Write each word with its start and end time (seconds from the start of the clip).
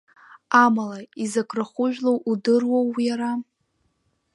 Амала, 0.63 0.99
изакә 1.23 1.53
рахәыжәлоу 1.57 2.17
удыруоу 2.31 2.89
иара! 3.07 3.31